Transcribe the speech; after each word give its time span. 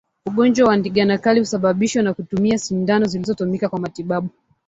Ugonjwa 0.25 0.67
wa 0.69 0.77
ndigana 0.77 1.17
kali 1.17 1.39
husababishwa 1.39 2.01
na 2.03 2.13
kutumia 2.13 2.57
sindano 2.57 3.05
zilizotumika 3.05 3.69
kwa 3.69 3.79
matibabu 3.79 4.29